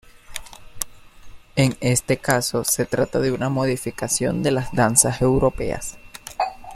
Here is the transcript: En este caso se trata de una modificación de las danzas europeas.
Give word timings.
En 1.55 1.77
este 1.79 2.17
caso 2.17 2.63
se 2.63 2.87
trata 2.87 3.19
de 3.19 3.31
una 3.31 3.49
modificación 3.49 4.41
de 4.41 4.49
las 4.49 4.71
danzas 4.73 5.21
europeas. 5.21 5.99